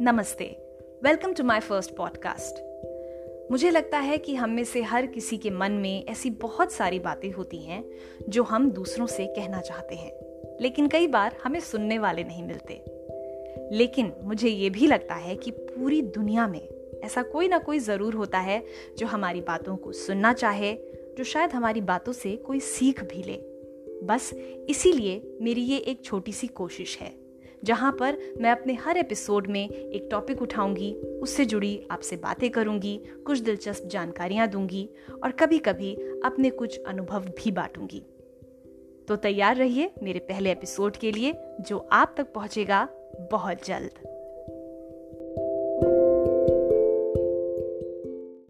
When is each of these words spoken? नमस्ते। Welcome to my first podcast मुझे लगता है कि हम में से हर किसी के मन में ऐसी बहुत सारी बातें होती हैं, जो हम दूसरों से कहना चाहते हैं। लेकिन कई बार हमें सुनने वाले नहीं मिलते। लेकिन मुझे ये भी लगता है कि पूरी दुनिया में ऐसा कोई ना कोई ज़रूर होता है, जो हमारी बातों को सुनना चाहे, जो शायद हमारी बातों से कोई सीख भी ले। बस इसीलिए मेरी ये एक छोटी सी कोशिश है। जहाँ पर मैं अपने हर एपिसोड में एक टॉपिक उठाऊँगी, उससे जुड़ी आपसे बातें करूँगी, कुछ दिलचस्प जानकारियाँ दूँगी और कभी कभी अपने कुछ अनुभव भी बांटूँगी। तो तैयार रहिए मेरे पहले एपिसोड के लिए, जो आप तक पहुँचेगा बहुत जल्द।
नमस्ते। 0.00 0.44
Welcome 1.04 1.32
to 1.32 1.44
my 1.44 1.60
first 1.60 1.94
podcast 1.94 2.58
मुझे 3.50 3.70
लगता 3.70 3.98
है 3.98 4.18
कि 4.18 4.34
हम 4.34 4.50
में 4.50 4.64
से 4.64 4.82
हर 4.82 5.06
किसी 5.06 5.38
के 5.38 5.50
मन 5.50 5.72
में 5.72 6.06
ऐसी 6.06 6.30
बहुत 6.30 6.72
सारी 6.72 6.98
बातें 6.98 7.30
होती 7.30 7.58
हैं, 7.58 7.84
जो 8.28 8.42
हम 8.42 8.70
दूसरों 8.70 9.06
से 9.06 9.26
कहना 9.26 9.60
चाहते 9.60 9.94
हैं। 9.94 10.12
लेकिन 10.60 10.88
कई 10.88 11.06
बार 11.06 11.36
हमें 11.44 11.60
सुनने 11.60 11.98
वाले 11.98 12.24
नहीं 12.24 12.42
मिलते। 12.42 12.84
लेकिन 13.76 14.12
मुझे 14.22 14.48
ये 14.48 14.70
भी 14.70 14.86
लगता 14.86 15.14
है 15.14 15.36
कि 15.36 15.50
पूरी 15.50 16.02
दुनिया 16.02 16.46
में 16.46 16.68
ऐसा 17.04 17.22
कोई 17.22 17.48
ना 17.48 17.58
कोई 17.58 17.78
ज़रूर 17.78 18.14
होता 18.14 18.38
है, 18.38 18.64
जो 18.98 19.06
हमारी 19.06 19.40
बातों 19.40 19.76
को 19.76 19.92
सुनना 19.92 20.32
चाहे, 20.32 20.78
जो 21.18 21.24
शायद 21.24 21.50
हमारी 21.50 21.80
बातों 21.80 22.12
से 22.12 22.36
कोई 22.36 22.60
सीख 22.60 23.04
भी 23.04 23.22
ले। 23.22 23.40
बस 24.06 24.34
इसीलिए 24.68 25.38
मेरी 25.42 25.60
ये 25.60 25.78
एक 25.78 26.04
छोटी 26.04 26.32
सी 26.32 26.46
कोशिश 26.46 26.98
है। 26.98 27.25
जहाँ 27.64 27.92
पर 27.92 28.18
मैं 28.40 28.50
अपने 28.50 28.74
हर 28.74 28.96
एपिसोड 28.96 29.46
में 29.46 29.68
एक 29.68 30.08
टॉपिक 30.10 30.42
उठाऊँगी, 30.42 30.94
उससे 30.94 31.44
जुड़ी 31.44 31.86
आपसे 31.90 32.16
बातें 32.16 32.50
करूँगी, 32.50 32.96
कुछ 33.26 33.38
दिलचस्प 33.38 33.86
जानकारियाँ 33.86 34.48
दूँगी 34.48 34.88
और 35.22 35.30
कभी 35.30 35.58
कभी 35.58 35.94
अपने 36.24 36.50
कुछ 36.50 36.80
अनुभव 36.86 37.20
भी 37.20 37.50
बांटूँगी। 37.50 38.02
तो 39.08 39.16
तैयार 39.16 39.56
रहिए 39.56 39.90
मेरे 40.02 40.18
पहले 40.18 40.52
एपिसोड 40.52 40.96
के 40.96 41.12
लिए, 41.12 41.34
जो 41.60 41.78
आप 41.78 42.14
तक 42.16 42.32
पहुँचेगा 42.32 42.88
बहुत 43.32 43.66
जल्द। 43.66 44.15